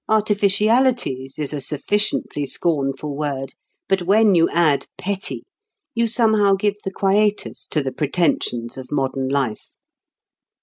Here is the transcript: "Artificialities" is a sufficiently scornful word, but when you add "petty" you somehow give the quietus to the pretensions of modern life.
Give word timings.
"Artificialities" 0.09 1.37
is 1.37 1.53
a 1.53 1.61
sufficiently 1.61 2.47
scornful 2.47 3.15
word, 3.15 3.53
but 3.87 4.01
when 4.01 4.33
you 4.33 4.49
add 4.49 4.87
"petty" 4.97 5.43
you 5.93 6.07
somehow 6.07 6.53
give 6.55 6.77
the 6.83 6.89
quietus 6.91 7.67
to 7.67 7.83
the 7.83 7.91
pretensions 7.91 8.79
of 8.79 8.91
modern 8.91 9.27
life. 9.29 9.75